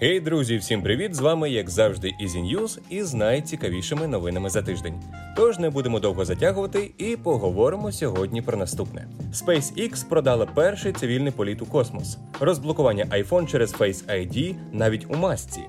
Гей, 0.00 0.20
друзі, 0.20 0.56
всім 0.56 0.82
привіт! 0.82 1.14
З 1.14 1.20
вами, 1.20 1.50
як 1.50 1.70
завжди, 1.70 2.12
Easy 2.22 2.54
News 2.54 3.04
з 3.04 3.14
найцікавішими 3.14 4.06
новинами 4.06 4.50
за 4.50 4.62
тиждень. 4.62 4.94
Тож 5.36 5.58
не 5.58 5.70
будемо 5.70 6.00
довго 6.00 6.24
затягувати 6.24 6.90
і 6.98 7.16
поговоримо 7.16 7.92
сьогодні 7.92 8.42
про 8.42 8.56
наступне: 8.56 9.06
SpaceX 9.32 10.08
продала 10.08 10.46
перший 10.46 10.92
цивільний 10.92 11.32
політ 11.32 11.62
у 11.62 11.66
космос, 11.66 12.18
розблокування 12.40 13.04
iPhone 13.04 13.46
через 13.46 13.74
Face 13.74 14.04
ID 14.10 14.54
навіть 14.72 15.06
у 15.10 15.14
масці. 15.16 15.60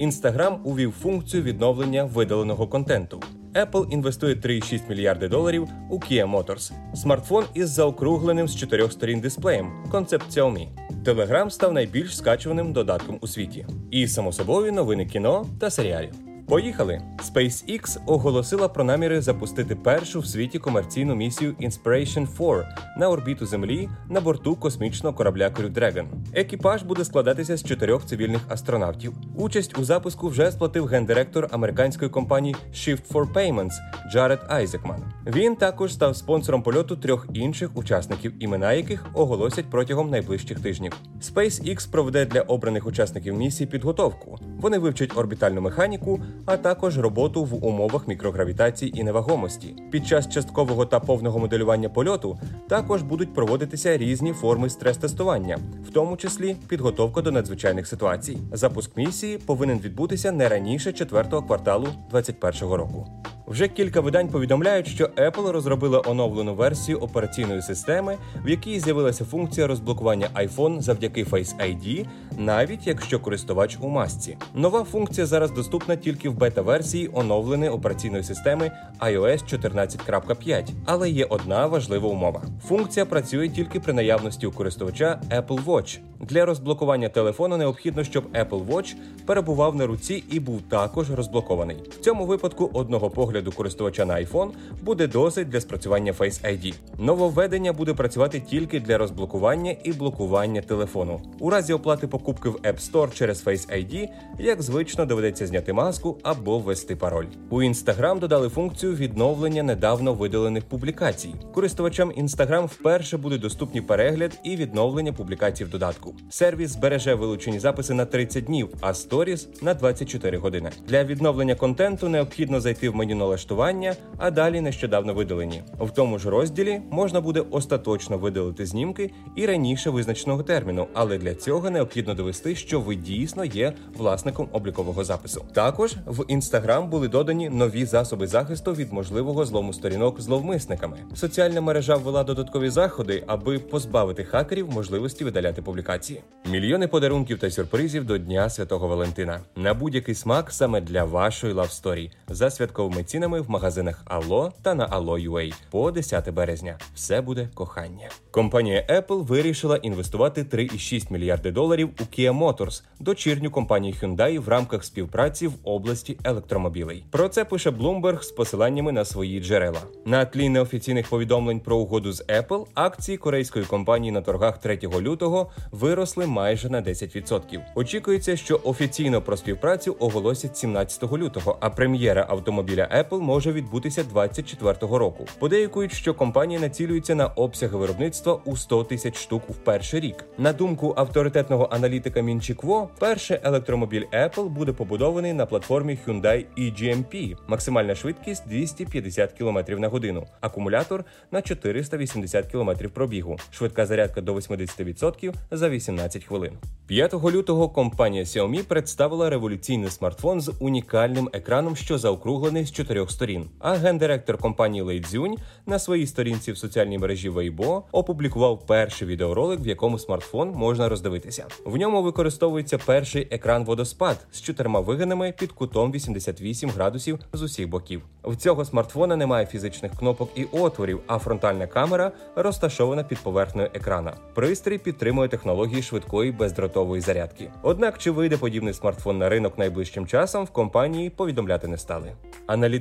Instagram 0.00 0.62
увів 0.64 0.92
функцію 0.92 1.42
відновлення 1.42 2.04
видаленого 2.04 2.68
контенту. 2.68 3.20
Apple 3.54 3.90
інвестує 3.90 4.34
3,6 4.34 4.80
мільярди 4.88 5.28
доларів 5.28 5.68
у 5.90 5.98
Kia 5.98 6.30
Motors. 6.30 6.72
Смартфон 6.94 7.44
із 7.54 7.70
заокругленим 7.70 8.48
з 8.48 8.56
чотирьох 8.56 8.92
сторін 8.92 9.20
дисплеєм. 9.20 9.72
Концепт 9.90 10.26
Xiaomi. 10.30 10.68
Telegram 11.04 11.50
став 11.50 11.72
найбільш 11.72 12.16
скачуваним 12.16 12.72
додатком 12.72 13.18
у 13.20 13.26
світі. 13.26 13.66
І 13.90 14.08
само 14.08 14.32
собою 14.32 14.72
новини 14.72 15.06
кіно 15.06 15.46
та 15.60 15.70
серіалів. 15.70 16.33
Поїхали! 16.48 17.00
SpaceX 17.18 17.98
оголосила 18.06 18.68
про 18.68 18.84
наміри 18.84 19.20
запустити 19.20 19.74
першу 19.74 20.20
в 20.20 20.26
світі 20.26 20.58
комерційну 20.58 21.14
місію 21.14 21.54
Inspiration 21.60 22.36
4 22.38 22.68
на 22.98 23.08
орбіту 23.08 23.46
Землі 23.46 23.88
на 24.08 24.20
борту 24.20 24.56
космічного 24.56 25.16
корабля 25.16 25.48
Crew 25.48 25.72
Dragon. 25.72 26.04
Екіпаж 26.32 26.82
буде 26.82 27.04
складатися 27.04 27.56
з 27.56 27.64
чотирьох 27.64 28.06
цивільних 28.06 28.40
астронавтів. 28.48 29.12
Участь 29.36 29.78
у 29.78 29.84
запуску 29.84 30.28
вже 30.28 30.52
сплатив 30.52 30.86
гендиректор 30.86 31.48
американської 31.50 32.10
компанії 32.10 32.56
Shift 32.72 33.12
for 33.12 33.32
Payments 33.32 33.74
Джаред 34.12 34.40
Айзекман. 34.48 35.02
Він 35.26 35.56
також 35.56 35.94
став 35.94 36.16
спонсором 36.16 36.62
польоту 36.62 36.96
трьох 36.96 37.26
інших 37.34 37.76
учасників, 37.76 38.32
імена 38.40 38.72
яких 38.72 39.06
оголосять 39.14 39.70
протягом 39.70 40.10
найближчих 40.10 40.60
тижнів. 40.60 40.92
SpaceX 41.22 41.90
проведе 41.90 42.26
для 42.26 42.40
обраних 42.40 42.86
учасників 42.86 43.34
місії 43.34 43.66
підготовку. 43.66 44.38
Вони 44.60 44.78
вивчать 44.78 45.16
орбітальну 45.16 45.60
механіку 45.60 46.20
а 46.46 46.56
також 46.56 46.98
роботу 46.98 47.44
в 47.44 47.66
умовах 47.66 48.08
мікрогравітації 48.08 49.00
і 49.00 49.04
невагомості. 49.04 49.76
Під 49.90 50.06
час 50.06 50.28
часткового 50.28 50.86
та 50.86 51.00
повного 51.00 51.38
моделювання 51.38 51.88
польоту 51.88 52.38
також 52.68 53.02
будуть 53.02 53.34
проводитися 53.34 53.96
різні 53.96 54.32
форми 54.32 54.68
стрес-тестування, 54.68 55.58
в 55.88 55.90
тому 55.90 56.16
числі 56.16 56.56
підготовка 56.68 57.22
до 57.22 57.32
надзвичайних 57.32 57.86
ситуацій. 57.86 58.38
Запуск 58.52 58.96
місії 58.96 59.38
повинен 59.38 59.78
відбутися 59.78 60.32
не 60.32 60.48
раніше 60.48 60.92
четвертого 60.92 61.42
кварталу 61.42 61.88
2021 62.10 62.74
року. 62.74 63.23
Вже 63.46 63.68
кілька 63.68 64.00
видань 64.00 64.28
повідомляють, 64.28 64.86
що 64.86 65.04
Apple 65.04 65.50
розробила 65.50 66.02
оновлену 66.06 66.54
версію 66.54 66.98
операційної 66.98 67.62
системи, 67.62 68.18
в 68.44 68.48
якій 68.48 68.80
з'явилася 68.80 69.24
функція 69.24 69.66
розблокування 69.66 70.28
iPhone 70.34 70.80
завдяки 70.80 71.24
Face 71.24 71.56
ID, 71.60 72.06
навіть 72.38 72.86
якщо 72.86 73.20
користувач 73.20 73.78
у 73.80 73.88
масці. 73.88 74.36
Нова 74.54 74.84
функція 74.84 75.26
зараз 75.26 75.50
доступна 75.50 75.96
тільки 75.96 76.28
в 76.28 76.34
бета-версії 76.34 77.10
оновленої 77.12 77.70
операційної 77.70 78.24
системи 78.24 78.70
iOS 79.00 79.58
14.5. 79.58 80.68
Але 80.84 81.10
є 81.10 81.24
одна 81.24 81.66
важлива 81.66 82.08
умова: 82.08 82.42
функція 82.68 83.06
працює 83.06 83.48
тільки 83.48 83.80
при 83.80 83.92
наявності 83.92 84.46
у 84.46 84.52
користувача 84.52 85.20
Apple 85.30 85.64
Watch. 85.64 85.98
Для 86.20 86.44
розблокування 86.44 87.08
телефону 87.08 87.56
необхідно, 87.56 88.04
щоб 88.04 88.24
Apple 88.24 88.66
Watch 88.66 88.94
перебував 89.26 89.76
на 89.76 89.86
руці 89.86 90.24
і 90.30 90.40
був 90.40 90.62
також 90.62 91.10
розблокований. 91.10 91.76
В 91.90 92.00
цьому 92.00 92.26
випадку 92.26 92.70
одного 92.72 93.10
погляду 93.10 93.33
користувача 93.42 94.04
на 94.04 94.14
iPhone 94.14 94.50
буде 94.82 95.06
досить 95.06 95.48
для 95.48 95.60
спрацювання 95.60 96.12
Face 96.12 96.44
ID. 96.46 96.74
Нововведення 96.98 97.72
буде 97.72 97.94
працювати 97.94 98.40
тільки 98.40 98.80
для 98.80 98.98
розблокування 98.98 99.76
і 99.84 99.92
блокування 99.92 100.60
телефону. 100.60 101.20
У 101.38 101.50
разі 101.50 101.72
оплати 101.72 102.06
покупки 102.06 102.48
в 102.48 102.54
App 102.54 102.90
Store 102.90 103.14
через 103.14 103.46
Face 103.46 103.72
ID, 103.72 104.08
як 104.38 104.62
звично, 104.62 105.06
доведеться 105.06 105.46
зняти 105.46 105.72
маску 105.72 106.18
або 106.22 106.58
ввести 106.58 106.96
пароль. 106.96 107.26
У 107.50 107.62
Instagram 107.62 108.18
додали 108.18 108.48
функцію 108.48 108.94
відновлення 108.94 109.62
недавно 109.62 110.14
видалених 110.14 110.64
публікацій. 110.64 111.34
Користувачам 111.54 112.10
Instagram 112.10 112.66
вперше 112.66 113.16
буде 113.16 113.38
доступні 113.38 113.80
перегляд 113.80 114.38
і 114.44 114.56
відновлення 114.56 115.12
публікацій 115.12 115.64
в 115.64 115.70
додатку. 115.70 116.14
Сервіс 116.30 116.70
збереже 116.70 117.14
вилучені 117.14 117.58
записи 117.58 117.94
на 117.94 118.04
30 118.04 118.44
днів, 118.44 118.68
а 118.80 118.88
Stories– 118.88 119.46
на 119.62 119.74
24 119.74 120.38
години. 120.38 120.70
Для 120.88 121.04
відновлення 121.04 121.54
контенту 121.54 122.08
необхідно 122.08 122.60
зайти 122.60 122.88
в 122.88 122.94
меню 122.94 123.14
налаштування, 123.24 123.96
а 124.18 124.30
далі 124.30 124.60
нещодавно 124.60 125.14
видалені. 125.14 125.62
В 125.80 125.90
тому 125.90 126.18
ж 126.18 126.30
розділі 126.30 126.80
можна 126.90 127.20
буде 127.20 127.44
остаточно 127.50 128.18
видалити 128.18 128.66
знімки 128.66 129.10
і 129.36 129.46
раніше 129.46 129.90
визначеного 129.90 130.42
терміну, 130.42 130.86
але 130.94 131.18
для 131.18 131.34
цього 131.34 131.70
необхідно 131.70 132.14
довести, 132.14 132.54
що 132.54 132.80
ви 132.80 132.94
дійсно 132.94 133.44
є 133.44 133.72
власником 133.96 134.48
облікового 134.52 135.04
запису. 135.04 135.44
Також 135.52 135.96
в 136.06 136.20
Instagram 136.20 136.88
були 136.88 137.08
додані 137.08 137.48
нові 137.48 137.84
засоби 137.84 138.26
захисту 138.26 138.72
від 138.72 138.92
можливого 138.92 139.44
злому 139.44 139.72
сторінок 139.72 140.20
зловмисниками. 140.20 140.96
Соціальна 141.14 141.60
мережа 141.60 141.96
ввела 141.96 142.24
додаткові 142.24 142.70
заходи, 142.70 143.24
аби 143.26 143.58
позбавити 143.58 144.24
хакерів 144.24 144.70
можливості 144.70 145.24
видаляти 145.24 145.62
публікації. 145.62 146.22
Мільйони 146.50 146.88
подарунків 146.88 147.38
та 147.38 147.50
сюрпризів 147.50 148.04
до 148.04 148.18
Дня 148.18 148.50
Святого 148.50 148.88
Валентина 148.88 149.40
на 149.56 149.74
будь-який 149.74 150.14
смак 150.14 150.52
саме 150.52 150.80
для 150.80 151.04
вашої 151.04 151.52
love 151.52 151.78
story 151.78 152.10
за 152.28 152.50
святковими 152.50 153.04
цінами 153.04 153.13
в 153.20 153.50
магазинах 153.50 154.04
Allo 154.06 154.50
та 154.62 154.74
на 154.74 154.88
Allo.ua 154.88 155.54
по 155.70 155.90
10 155.90 156.30
березня. 156.30 156.78
Все 156.94 157.20
буде 157.20 157.48
кохання. 157.54 158.08
Компанія 158.30 158.86
Apple 158.90 159.24
вирішила 159.24 159.76
інвестувати 159.76 160.42
3,6 160.42 161.12
мільярди 161.12 161.50
доларів 161.50 161.90
у 162.00 162.02
Kia 162.02 162.38
Motors, 162.38 162.82
дочірню 163.00 163.50
компанію 163.50 163.94
Hyundai 164.02 164.38
в 164.38 164.48
рамках 164.48 164.84
співпраці 164.84 165.46
в 165.46 165.52
області 165.64 166.18
електромобілей. 166.24 167.04
Про 167.10 167.28
це 167.28 167.44
пише 167.44 167.70
Bloomberg 167.70 168.22
з 168.22 168.30
посиланнями 168.30 168.92
на 168.92 169.04
свої 169.04 169.40
джерела. 169.40 169.80
На 170.04 170.24
тлі 170.24 170.48
неофіційних 170.48 171.08
повідомлень 171.08 171.60
про 171.60 171.76
угоду 171.76 172.12
з 172.12 172.24
Apple 172.24 172.66
акції 172.74 173.18
корейської 173.18 173.64
компанії 173.64 174.12
на 174.12 174.20
торгах 174.20 174.58
3 174.58 174.78
лютого 175.00 175.50
виросли 175.70 176.26
майже 176.26 176.70
на 176.70 176.82
10%. 176.82 177.60
Очікується, 177.74 178.36
що 178.36 178.60
офіційно 178.64 179.22
про 179.22 179.36
співпрацю 179.36 179.96
оголосять 179.98 180.56
17 180.56 181.12
лютого, 181.12 181.56
а 181.60 181.70
прем'єра 181.70 182.26
автомобіля 182.28 182.88
Apple 182.96 183.03
може 183.12 183.52
відбутися 183.52 184.04
24 184.04 184.76
року. 184.80 185.26
Подейкують, 185.38 185.92
що 185.92 186.14
компанія 186.14 186.60
націлюється 186.60 187.14
на 187.14 187.26
обсяги 187.26 187.76
виробництва 187.76 188.40
у 188.44 188.56
100 188.56 188.84
тисяч 188.84 189.16
штук 189.16 189.42
в 189.48 189.54
перший 189.54 190.00
рік. 190.00 190.24
На 190.38 190.52
думку 190.52 190.94
авторитетного 190.96 191.68
аналітика 191.72 192.20
Мінчікво, 192.20 192.88
перший 192.98 193.38
електромобіль 193.42 194.04
Apple 194.12 194.48
буде 194.48 194.72
побудований 194.72 195.32
на 195.32 195.46
платформі 195.46 195.98
Hyundai 196.06 196.44
eGMP. 196.58 197.36
Максимальна 197.46 197.94
швидкість 197.94 198.48
250 198.48 199.32
км 199.32 199.58
на 199.78 199.88
годину, 199.88 200.26
акумулятор 200.40 201.04
на 201.30 201.42
480 201.42 202.46
км 202.46 202.70
пробігу, 202.94 203.36
швидка 203.50 203.86
зарядка 203.86 204.20
до 204.20 204.34
80% 204.34 205.34
за 205.50 205.68
18 205.68 206.24
хвилин. 206.24 206.52
5 206.86 207.14
лютого 207.14 207.68
компанія 207.68 208.24
Xiaomi 208.24 208.62
представила 208.62 209.30
революційний 209.30 209.90
смартфон 209.90 210.40
з 210.40 210.52
унікальним 210.60 211.28
екраном, 211.32 211.76
що 211.76 211.98
заокруглений 211.98 212.64
з 212.66 212.70
чотирьох 212.94 213.10
сторін. 213.10 213.48
А 213.58 213.74
гендиректор 213.74 214.38
компанії 214.38 214.82
Лей 214.82 215.00
Цзюнь 215.00 215.36
на 215.66 215.78
своїй 215.78 216.06
сторінці 216.06 216.52
в 216.52 216.58
соціальній 216.58 216.98
мережі 216.98 217.30
Weibo 217.30 217.82
опублікував 217.92 218.66
перший 218.66 219.08
відеоролик, 219.08 219.60
в 219.60 219.66
якому 219.66 219.98
смартфон 219.98 220.50
можна 220.50 220.88
роздивитися. 220.88 221.46
В 221.64 221.76
ньому 221.76 222.02
використовується 222.02 222.78
перший 222.78 223.28
екран 223.30 223.64
водоспад 223.64 224.26
з 224.32 224.40
чотирма 224.40 224.80
вигинами 224.80 225.34
під 225.38 225.52
кутом 225.52 225.92
88 225.92 226.70
градусів 226.70 227.18
з 227.32 227.42
усіх 227.42 227.68
боків. 227.68 228.02
В 228.24 228.36
цього 228.36 228.64
смартфона 228.64 229.16
немає 229.16 229.46
фізичних 229.46 229.92
кнопок 229.98 230.30
і 230.34 230.44
отворів, 230.44 231.00
а 231.06 231.18
фронтальна 231.18 231.66
камера 231.66 232.12
розташована 232.36 233.04
під 233.04 233.18
поверхнею 233.18 233.70
екрана. 233.74 234.12
Пристрій 234.34 234.78
підтримує 234.78 235.28
технології 235.28 235.82
швидкої 235.82 236.32
бездротової 236.32 237.00
зарядки. 237.00 237.50
Однак, 237.62 237.98
чи 237.98 238.10
вийде 238.10 238.36
подібний 238.36 238.74
смартфон 238.74 239.18
на 239.18 239.28
ринок 239.28 239.58
найближчим 239.58 240.06
часом, 240.06 240.44
в 240.44 240.50
компанії 240.50 241.10
повідомляти 241.10 241.68
не 241.68 241.78
стали. 241.78 242.12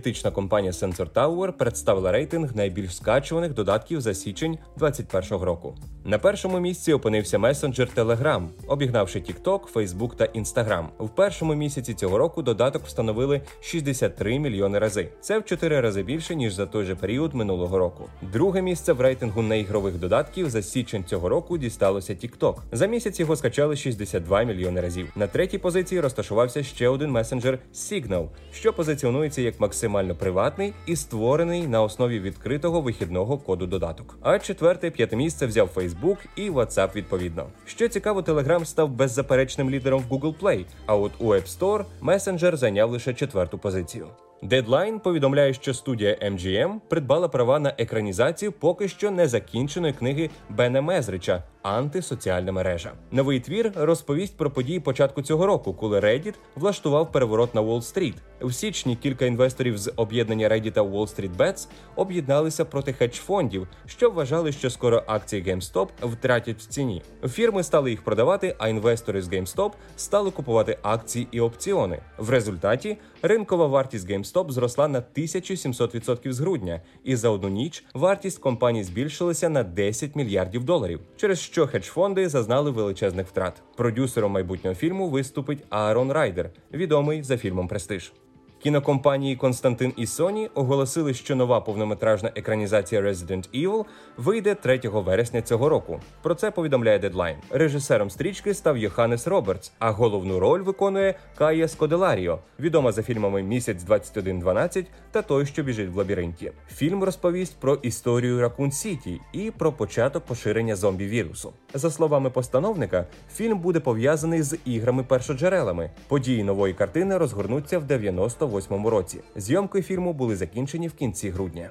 Аналітична 0.03 0.31
компанія 0.31 0.71
Sensor 0.71 1.09
Tower 1.09 1.51
представила 1.51 2.11
рейтинг 2.11 2.55
найбільш 2.55 2.95
скачуваних 2.95 3.53
додатків 3.53 4.01
за 4.01 4.13
січень 4.13 4.57
2021 4.77 5.45
року. 5.45 5.75
На 6.05 6.17
першому 6.17 6.59
місці 6.59 6.93
опинився 6.93 7.39
месенджер 7.39 7.89
Telegram, 7.95 8.47
обігнавши 8.67 9.19
TikTok, 9.19 9.73
Facebook 9.73 10.15
та 10.15 10.25
Instagram. 10.25 10.85
В 10.99 11.09
першому 11.09 11.55
місяці 11.55 11.93
цього 11.93 12.17
року 12.17 12.41
додаток 12.41 12.83
встановили 12.85 13.41
63 13.61 14.39
мільйони 14.39 14.79
рази. 14.79 15.07
Це 15.21 15.39
в 15.39 15.45
4 15.45 15.81
рази 15.81 16.03
більше 16.03 16.35
ніж 16.35 16.53
за 16.53 16.65
той 16.65 16.85
же 16.85 16.95
період 16.95 17.33
минулого 17.33 17.77
року. 17.77 18.05
Друге 18.21 18.61
місце 18.61 18.93
в 18.93 19.01
рейтингу 19.01 19.41
неігрових 19.41 19.95
додатків 19.95 20.49
за 20.49 20.61
січень 20.61 21.03
цього 21.03 21.29
року 21.29 21.57
дісталося 21.57 22.13
TikTok. 22.13 22.55
За 22.71 22.85
місяць 22.85 23.19
його 23.19 23.35
скачали 23.35 23.75
62 23.75 24.43
мільйони 24.43 24.81
разів. 24.81 25.11
На 25.15 25.27
третій 25.27 25.57
позиції 25.57 26.01
розташувався 26.01 26.63
ще 26.63 26.87
один 26.87 27.11
месенджер 27.11 27.59
Signal, 27.73 28.27
що 28.53 28.73
позиціонується 28.73 29.41
як 29.41 29.59
максимально 29.59 30.15
приватний 30.15 30.73
і 30.85 30.95
створений 30.95 31.67
на 31.67 31.81
основі 31.81 32.19
відкритого 32.19 32.81
вихідного 32.81 33.37
коду 33.37 33.67
додаток. 33.67 34.17
А 34.21 34.39
четверте, 34.39 34.91
п'яте 34.91 35.15
місце 35.15 35.45
взяв 35.45 35.69
Facebook 35.75 35.92
і 36.35 36.49
WhatsApp 36.49 36.95
відповідно. 36.95 37.47
Що 37.65 37.87
цікаво, 37.87 38.21
Telegram 38.21 38.65
став 38.65 38.89
беззаперечним 38.89 39.69
лідером 39.69 40.03
в 40.09 40.13
Google 40.13 40.39
Play, 40.39 40.65
а 40.85 40.95
от 40.95 41.11
у 41.19 41.25
App 41.25 41.59
Store 41.59 41.85
месенджер 42.01 42.57
зайняв 42.57 42.91
лише 42.91 43.13
четверту 43.13 43.57
позицію. 43.57 44.07
Deadline 44.43 44.99
повідомляє, 44.99 45.53
що 45.53 45.73
студія 45.73 46.17
MGM 46.21 46.79
придбала 46.89 47.27
права 47.27 47.59
на 47.59 47.73
екранізацію 47.77 48.51
поки 48.51 48.87
що 48.87 49.11
не 49.11 49.27
закінченої 49.27 49.93
книги 49.93 50.29
Бена 50.49 50.81
Мезрича 50.81 51.43
Антисоціальна 51.63 52.51
мережа. 52.51 52.91
Новий 53.11 53.39
твір 53.39 53.71
розповість 53.75 54.37
про 54.37 54.51
події 54.51 54.79
початку 54.79 55.21
цього 55.21 55.45
року, 55.45 55.73
коли 55.73 55.99
Reddit 55.99 56.33
влаштував 56.55 57.11
переворот 57.11 57.55
на 57.55 57.61
Уолл-стріт. 57.61 58.13
В 58.41 58.53
січні 58.53 58.95
кілька 58.95 59.25
інвесторів 59.25 59.77
з 59.77 59.93
об'єднання 59.95 60.49
Reddit 60.49 60.73
Wall 60.73 60.91
Street 60.91 61.37
Bets 61.37 61.67
об'єдналися 61.95 62.65
проти 62.65 62.93
хедж-фондів, 62.93 63.67
що 63.85 64.09
вважали, 64.09 64.51
що 64.51 64.69
скоро 64.69 65.03
акції 65.07 65.43
GameStop 65.43 65.87
втратять 66.01 66.57
в 66.57 66.67
ціні. 66.67 67.01
Фірми 67.29 67.63
стали 67.63 67.89
їх 67.89 68.03
продавати, 68.03 68.55
а 68.57 68.67
інвестори 68.67 69.21
з 69.21 69.29
GameStop 69.29 69.71
стали 69.95 70.31
купувати 70.31 70.77
акції 70.81 71.27
і 71.31 71.39
опціони. 71.41 71.99
В 72.17 72.29
результаті 72.29 72.97
ринкова 73.21 73.67
вартість 73.67 74.09
GameStop 74.09 74.51
зросла 74.51 74.87
на 74.87 75.03
1700% 75.17 76.31
з 76.31 76.39
грудня, 76.39 76.81
і 77.03 77.15
за 77.15 77.29
одну 77.29 77.49
ніч 77.49 77.83
вартість 77.93 78.39
компанії 78.39 78.83
збільшилася 78.83 79.49
на 79.49 79.63
10 79.63 80.15
мільярдів 80.15 80.63
доларів, 80.63 80.99
через 81.17 81.52
що 81.53 81.67
хедж-фонди 81.67 82.29
зазнали 82.29 82.71
величезних 82.71 83.27
втрат. 83.27 83.61
Продюсером 83.75 84.31
майбутнього 84.31 84.75
фільму 84.75 85.09
виступить 85.09 85.63
Аарон 85.69 86.11
Райдер, 86.11 86.49
відомий 86.73 87.23
за 87.23 87.37
фільмом 87.37 87.67
Престиж. 87.67 88.13
Кінокомпанії 88.63 89.35
Константин 89.35 89.93
і 89.97 90.05
Sony 90.05 90.49
оголосили, 90.53 91.13
що 91.13 91.35
нова 91.35 91.61
повнометражна 91.61 92.31
екранізація 92.35 93.01
Resident 93.01 93.49
Evil 93.63 93.85
вийде 94.17 94.55
3 94.55 94.79
вересня 94.83 95.41
цього 95.41 95.69
року. 95.69 95.99
Про 96.21 96.35
це 96.35 96.51
повідомляє 96.51 96.99
Deadline. 96.99 97.35
Режисером 97.49 98.09
стрічки 98.09 98.53
став 98.53 98.77
Йоханнес 98.77 99.27
Робертс, 99.27 99.71
а 99.79 99.91
головну 99.91 100.39
роль 100.39 100.61
виконує 100.61 101.15
Кая 101.37 101.67
Скоделаріо, 101.67 102.39
відома 102.59 102.91
за 102.91 103.03
фільмами 103.03 103.43
Місяць 103.43 103.83
2112 103.83 104.85
та 105.11 105.21
той, 105.21 105.45
що 105.45 105.63
біжить 105.63 105.89
в 105.89 105.97
лабіринті. 105.97 106.51
Фільм 106.67 107.03
розповість 107.03 107.59
про 107.59 107.75
історію 107.75 108.41
Ракун 108.41 108.71
Сіті 108.71 109.21
і 109.33 109.51
про 109.51 109.71
початок 109.71 110.25
поширення 110.25 110.75
зомбі-вірусу. 110.75 111.49
За 111.73 111.91
словами 111.91 112.29
постановника, 112.29 113.07
фільм 113.35 113.59
буде 113.59 113.79
пов'язаний 113.79 114.41
з 114.41 114.57
іграми-першоджерелами. 114.65 115.91
Події 116.07 116.43
нової 116.43 116.73
картини 116.73 117.17
розгорнуться 117.17 117.79
в 117.79 117.83
98-му 117.83 118.89
році. 118.89 119.19
Зйомки 119.35 119.81
фільму 119.81 120.13
були 120.13 120.35
закінчені 120.35 120.87
в 120.87 120.93
кінці 120.93 121.29
грудня. 121.29 121.69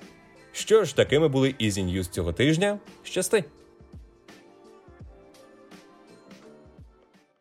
Що 0.53 0.85
ж, 0.85 0.97
такими 0.97 1.29
були 1.29 1.55
Easy 1.61 2.05
цього 2.05 2.33
тижня. 2.33 2.79
Щасти! 3.03 3.45